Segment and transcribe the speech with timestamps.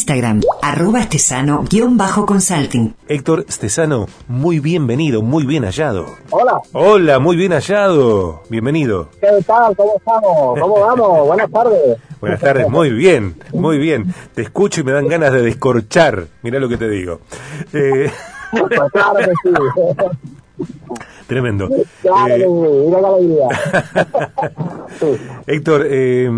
[0.00, 2.94] Instagram, arroba estesano-consulting.
[3.06, 6.06] Héctor Stesano, muy bienvenido, muy bien hallado.
[6.30, 6.58] Hola.
[6.72, 8.42] Hola, muy bien hallado.
[8.48, 9.10] Bienvenido.
[9.20, 9.76] ¿Qué tal?
[9.76, 10.58] ¿Cómo estamos?
[10.58, 11.26] ¿Cómo vamos?
[11.26, 11.98] Buenas tardes.
[12.18, 14.14] Buenas tardes, muy bien, muy bien.
[14.34, 16.28] Te escucho y me dan ganas de descorchar.
[16.42, 17.20] Mirá lo que te digo.
[17.74, 18.10] Eh...
[18.50, 19.54] Pues claro que sí.
[21.26, 21.68] Tremendo.
[22.02, 22.50] Claro
[25.00, 25.16] Eh.
[25.46, 26.28] Héctor, eh,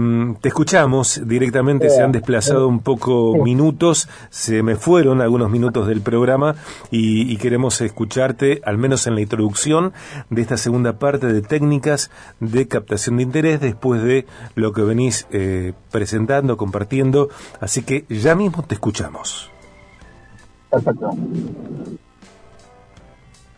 [0.40, 6.00] te escuchamos directamente, se han desplazado un poco minutos, se me fueron algunos minutos del
[6.00, 6.54] programa
[6.90, 9.92] y, y queremos escucharte, al menos en la introducción
[10.30, 12.10] de esta segunda parte de técnicas
[12.40, 17.28] de captación de interés después de lo que venís eh, presentando, compartiendo,
[17.60, 19.50] así que ya mismo te escuchamos.
[20.70, 21.10] Perfecto.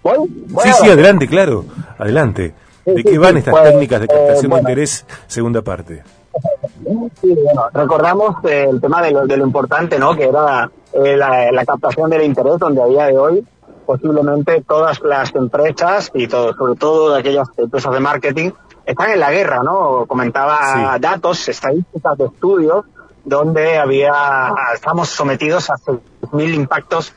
[0.04, 0.18] ¿Voy?
[0.48, 1.64] ¿Voy Sí, sí, adelante, claro,
[1.98, 2.54] adelante.
[2.84, 4.68] ¿De Sí, qué sí, van sí, estas pues, técnicas de eh, captación de bueno.
[4.68, 6.02] interés, segunda parte?
[7.20, 10.14] Sí, bueno, recordamos eh, el tema de lo, de lo importante, ¿no?
[10.14, 13.44] Que era eh, la, la captación del interés, donde a día de hoy
[13.86, 18.50] posiblemente todas las empresas y todo, sobre todo aquellas empresas de marketing
[18.86, 20.04] están en la guerra, ¿no?
[20.06, 22.84] Comentaba datos, estadísticas de estudios
[23.24, 24.12] donde había
[24.74, 27.14] estamos sometidos a 6.000 impactos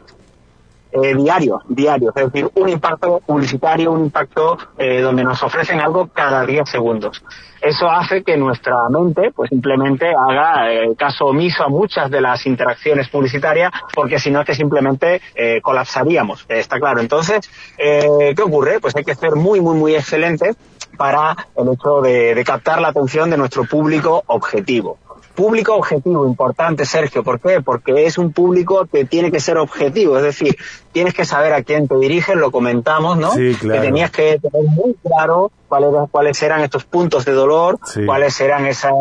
[0.92, 6.46] eh, diarios, es decir, un impacto publicitario, un impacto eh, donde nos ofrecen algo cada
[6.46, 7.24] 10 segundos.
[7.62, 12.46] Eso hace que nuestra mente, pues simplemente haga eh, caso omiso a muchas de las
[12.46, 17.00] interacciones publicitarias, porque si no es que simplemente eh, colapsaríamos, está claro.
[17.00, 18.80] Entonces, ¿qué ocurre?
[18.80, 20.56] Pues hay que ser muy, muy, muy excelentes
[20.98, 24.98] para el hecho de captar la atención de nuestro público objetivo.
[25.38, 27.24] Público objetivo, importante, Sergio.
[27.24, 27.62] ¿Por qué?
[27.62, 30.18] Porque es un público que tiene que ser objetivo.
[30.18, 30.58] Es decir,
[30.92, 33.34] tienes que saber a quién te diriges, lo comentamos, ¿no?
[33.34, 33.80] Sí, claro.
[33.80, 38.04] Que tenías que tener muy claro cuáles, cuáles eran estos puntos de dolor, Sí.
[38.04, 38.94] cuáles eran esas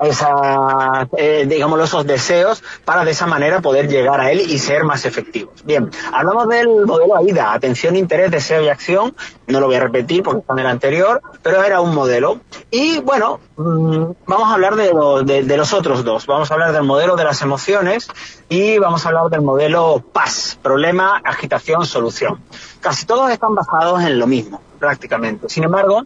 [0.00, 4.84] esas, eh, digamos, esos deseos para de esa manera poder llegar a él y ser
[4.84, 5.64] más efectivos.
[5.64, 9.14] Bien, hablamos del modelo AIDA, atención, interés, deseo y acción.
[9.46, 12.40] No lo voy a repetir porque está en el anterior, pero era un modelo.
[12.70, 14.92] Y bueno, mm, vamos a hablar de,
[15.24, 16.26] de- de los otros dos.
[16.26, 18.08] Vamos a hablar del modelo de las emociones
[18.48, 22.40] y vamos a hablar del modelo PAS, problema, agitación, solución.
[22.80, 25.48] Casi todos están basados en lo mismo, prácticamente.
[25.48, 26.04] Sin embargo,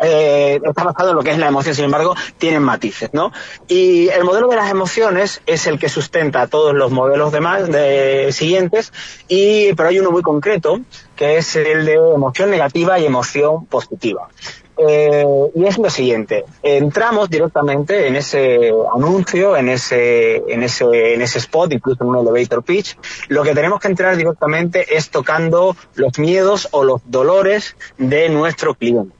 [0.00, 3.32] eh, está basado en lo que es la emoción, sin embargo, tienen matices, ¿no?
[3.68, 8.32] Y el modelo de las emociones es el que sustenta todos los modelos demás de,
[8.32, 8.92] siguientes,
[9.28, 10.80] y, pero hay uno muy concreto,
[11.16, 14.28] que es el de emoción negativa y emoción positiva.
[14.76, 15.24] Eh,
[15.54, 21.38] y es lo siguiente, entramos directamente en ese anuncio, en ese, en ese, en ese
[21.38, 26.18] spot, incluso en un elevator pitch, lo que tenemos que entrar directamente es tocando los
[26.18, 29.14] miedos o los dolores de nuestro cliente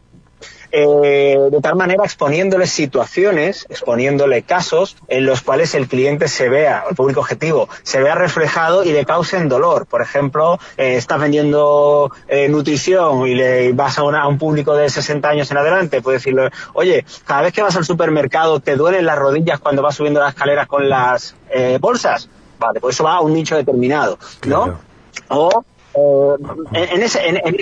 [0.72, 6.84] eh, de tal manera exponiéndole situaciones, exponiéndole casos en los cuales el cliente se vea,
[6.90, 9.86] el público objetivo, se vea reflejado y le causen dolor.
[9.86, 14.74] Por ejemplo, eh, estás vendiendo eh, nutrición y le vas a, una- a un público
[14.74, 18.74] de 60 años en adelante, puedes decirle, oye, cada vez que vas al supermercado te
[18.76, 22.28] duelen las rodillas cuando vas subiendo las escaleras con las eh, bolsas.
[22.58, 24.62] Vale, pues eso va a un nicho determinado, ¿no?
[24.64, 24.80] Claro.
[25.28, 26.36] O eh,
[26.72, 27.56] en, en ese, en, en-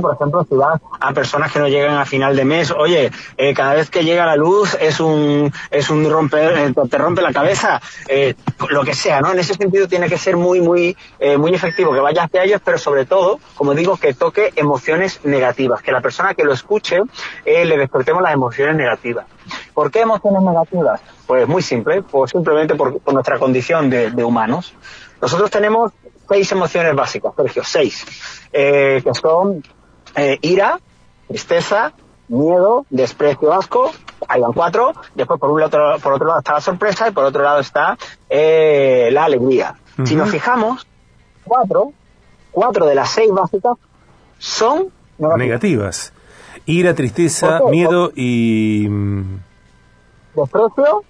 [0.00, 3.54] por ejemplo, si vas a personas que no llegan a final de mes, oye, eh,
[3.54, 7.32] cada vez que llega la luz es un es un romper, eh, te rompe la
[7.32, 8.34] cabeza, eh,
[8.70, 9.32] lo que sea, ¿no?
[9.32, 10.96] En ese sentido tiene que ser muy muy
[11.38, 15.82] muy efectivo que vaya hacia ellos, pero sobre todo, como digo, que toque emociones negativas,
[15.82, 17.00] que la persona que lo escuche
[17.44, 19.26] le despertemos las emociones negativas.
[19.72, 21.00] ¿Por qué emociones negativas?
[21.26, 24.74] Pues muy simple, pues simplemente por, nuestra condición de humanos.
[25.20, 25.92] Nosotros tenemos
[26.28, 28.04] seis emociones básicas, Sergio, seis,
[28.52, 29.62] eh, que son
[30.16, 30.80] eh, ira,
[31.28, 31.92] tristeza,
[32.28, 33.92] miedo, desprecio, asco,
[34.28, 37.24] ahí van cuatro, después por un lado, por otro lado está la sorpresa y por
[37.24, 37.96] otro lado está
[38.28, 39.76] eh, la alegría.
[40.04, 40.86] Si nos fijamos,
[41.44, 41.92] cuatro,
[42.50, 43.76] cuatro de las seis básicas
[44.38, 45.38] son negativas.
[45.38, 46.12] Negativas.
[46.66, 48.86] Ira, tristeza, miedo y...
[48.88, 49.40] mm,
[50.34, 51.04] desprecio,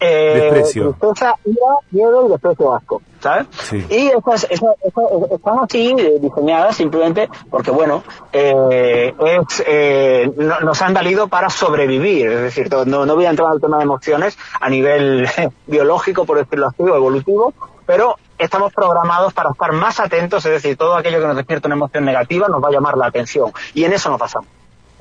[0.00, 0.94] eh, Desprecio.
[1.00, 1.58] tristeza, ira,
[1.90, 3.46] miedo y desprecio asco, ¿sabes?
[3.50, 3.84] Sí.
[3.90, 8.02] Y estas, estas, estas están así eh, diseñadas simplemente porque, bueno,
[8.32, 13.30] eh, es, eh, no- nos han valido para sobrevivir, es decir, no, no voy a
[13.30, 15.26] entrar al tema de emociones a nivel
[15.66, 17.52] biológico, por decirlo así, o evolutivo,
[17.86, 21.74] pero estamos programados para estar más atentos, es decir, todo aquello que nos despierta una
[21.74, 24.48] emoción negativa nos va a llamar la atención, y en eso nos pasamos.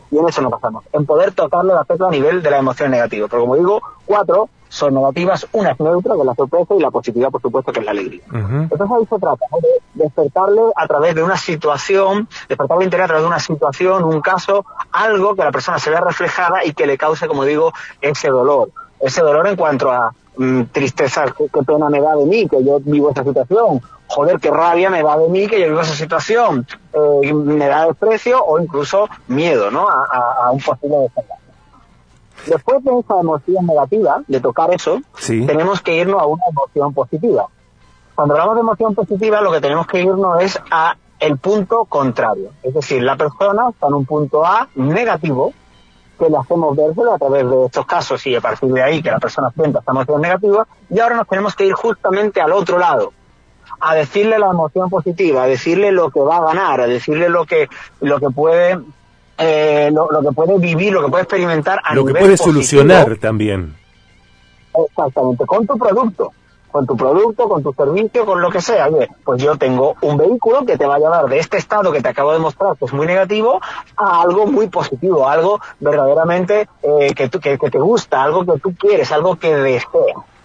[0.09, 2.89] Y en eso nos pasamos, en poder tocarle la tecla a nivel de la emoción
[2.91, 3.27] negativa.
[3.29, 6.91] Pero como digo, cuatro son negativas, una es neutra, que es la sorpresa, y la
[6.91, 8.21] positividad, por supuesto, que es la alegría.
[8.29, 8.55] ujú.
[8.63, 9.57] Entonces ahí se trata ¿no?
[9.59, 14.21] de despertarle a través de una situación, despertarle interés a través de una situación, un
[14.21, 18.29] caso, algo que la persona se vea reflejada y que le cause, como digo, ese
[18.29, 18.69] dolor.
[18.99, 22.79] Ese dolor en cuanto a mm, tristeza, qué, pena me da de mí que yo
[22.79, 26.65] vivo esa situación, joder, qué rabia me da de mí que yo vivo esa situación,
[26.93, 29.87] eh, me da desprecio o incluso miedo, ¿no?
[29.87, 31.46] A, un posible desenlace.
[32.45, 37.47] Después de esa emoción negativa, de tocar eso, tenemos que irnos a una emoción positiva.
[38.15, 42.51] Cuando hablamos de emoción positiva, lo que tenemos que irnos es a el punto contrario.
[42.63, 45.53] Es decir, la persona está en un punto A negativo,
[46.17, 49.11] que le hacemos vérselo a través de estos casos y a partir de ahí que
[49.11, 52.79] la persona sienta esta emoción negativa, y ahora nos tenemos que ir justamente al otro
[52.79, 53.13] lado,
[53.79, 57.45] a decirle la emoción positiva, a decirle lo que va a ganar, a decirle lo
[57.45, 57.67] que,
[58.01, 58.79] lo que puede,
[59.37, 63.75] eh, lo, que puede vivir, lo que puede experimentar a Lo que puede solucionar también.
[64.73, 66.31] Exactamente, con tu producto
[66.71, 68.87] con tu producto, con tu servicio, con lo que sea.
[69.23, 72.09] pues yo tengo un vehículo que te va a llevar de este estado que te
[72.09, 73.59] acabo de mostrar, que es muy negativo,
[73.95, 79.11] a algo muy positivo, algo verdaderamente eh, que, que, te gusta, algo que tú quieres,
[79.11, 79.87] algo que deseas.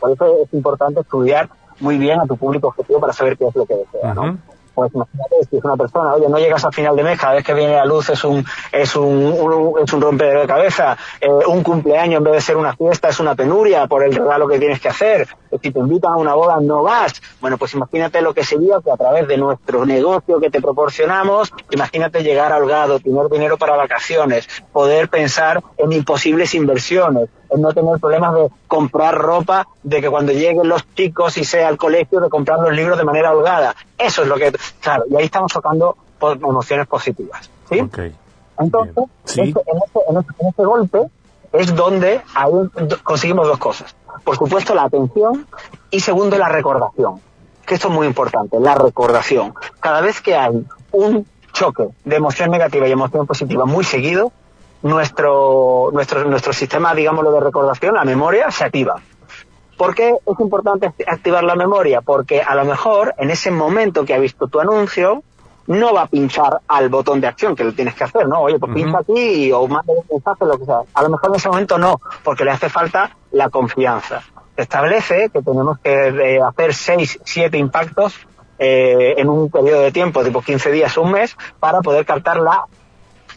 [0.01, 1.49] Por eso es importante estudiar
[1.81, 4.39] muy bien a tu público objetivo para saber qué es lo que desea, ¿no?
[4.75, 7.45] Pues imagínate si es una persona, oye, no llegas a final de mes, cada vez
[7.45, 11.63] que viene la luz es un, es un, es un rompedero de cabeza, eh, un
[11.63, 14.81] cumpleaños en vez de ser una fiesta es una penuria por el regalo que tienes
[14.81, 15.29] que hacer,
[15.63, 18.91] si te invitan a una boda no vas, bueno, pues imagínate lo que sería que
[18.91, 24.49] a través de nuestro negocio que te proporcionamos, imagínate llegar holgado, tener dinero para vacaciones,
[24.73, 30.33] poder pensar en imposibles inversiones, en no tener problemas de comprar ropa, de que cuando
[30.33, 33.75] lleguen los chicos y sea al colegio, de comprar los libros de manera holgada.
[33.99, 37.51] Eso es lo que, claro, y ahí estamos tocando emociones positivas.
[37.69, 37.79] ¿sí?
[38.59, 38.95] Entonces,
[39.27, 39.61] este, este,
[40.09, 41.01] en, este, golpe
[41.53, 42.23] es donde
[43.03, 43.95] conseguimos dos cosas.
[44.25, 45.47] Por supuesto, la atención
[45.91, 47.21] y segundo, la recordación.
[47.67, 49.55] Que esto es muy importante, la recordación.
[49.81, 54.33] Cada vez que hay un choque de emoción negativa y emoción positiva muy seguido,
[54.83, 59.01] nuestro, nuestro, nuestro sistema, digámoslo, de recordación, la memoria, se activa.
[59.77, 62.03] ¿Por qué es importante activar la memoria?
[62.03, 65.23] Porque a lo mejor en ese momento que ha visto tu anuncio,
[65.67, 68.41] no va a pinchar al botón de acción que lo tienes que hacer, ¿no?
[68.41, 70.81] Oye, pues pincha aquí o manda un mensaje, lo que sea.
[70.93, 74.23] A lo mejor en ese momento no, porque le hace falta la confianza.
[74.57, 78.15] establece que tenemos que eh, hacer 6, 7 impactos
[78.59, 82.67] eh, en un periodo de tiempo, tipo 15 días, un mes, para poder captar la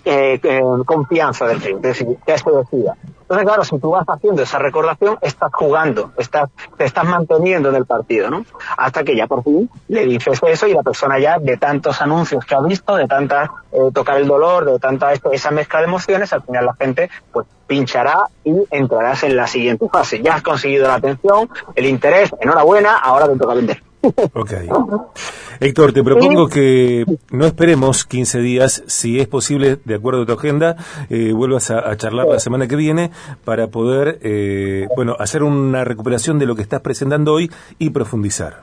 [0.05, 0.39] eh,
[0.85, 2.95] confianza del cliente, es decir, que se decida.
[3.21, 6.47] Entonces, claro, si tú vas haciendo esa recordación, estás jugando, estás,
[6.77, 8.45] te estás manteniendo en el partido, ¿no?
[8.77, 12.45] Hasta que ya por fin le dices eso y la persona ya, de tantos anuncios
[12.45, 16.33] que ha visto, de tanta eh, tocar el dolor, de tanta esa mezcla de emociones,
[16.33, 20.21] al final la gente, pues, pinchará y entrarás en la siguiente fase.
[20.21, 23.81] Ya has conseguido la atención, el interés, enhorabuena, ahora te toca vender.
[24.33, 24.53] Ok.
[25.59, 30.33] Héctor, te propongo que no esperemos 15 días, si es posible, de acuerdo a tu
[30.33, 30.75] agenda,
[31.09, 33.11] eh, vuelvas a, charlar la semana que viene
[33.45, 38.61] para poder, eh, bueno, hacer una recuperación de lo que estás presentando hoy y profundizar.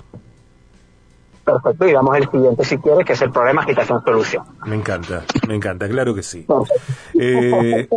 [1.44, 4.44] Perfecto, y damos el siguiente si quieres, que es el problema agitación-solución.
[4.66, 6.46] Me encanta, me encanta, claro que sí.
[7.18, 7.88] Eh,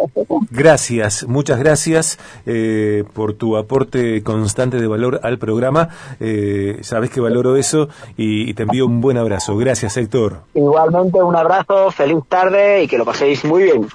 [0.49, 5.89] gracias, muchas gracias eh, por tu aporte constante de valor al programa.
[6.19, 7.87] Eh, sabes que valoro eso
[8.17, 9.55] y, y, te envío un buen abrazo.
[9.57, 10.41] Gracias, Héctor.
[10.53, 13.87] Igualmente, un abrazo, feliz tarde y que lo paséis muy bien.